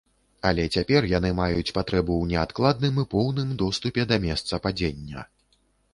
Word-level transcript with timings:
Але 0.51 0.63
цяпер 0.77 1.01
яны 1.17 1.29
маюць 1.39 1.73
патрэбу 1.75 2.13
ў 2.17 2.25
неадкладным 2.33 2.97
і 3.03 3.07
поўным 3.15 3.55
доступе 3.63 4.09
да 4.13 4.21
месца 4.27 4.63
падзення. 4.65 5.29